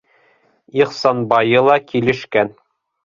[0.79, 2.55] Ихсанбайы ла килешкән.